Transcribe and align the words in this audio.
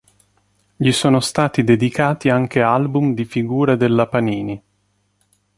Gli 0.77 0.91
sono 0.93 1.19
stati 1.19 1.63
dedicati 1.63 2.29
anche 2.29 2.63
album 2.63 3.13
di 3.13 3.23
figurine 3.23 3.77
della 3.77 4.07
Panini. 4.07 4.63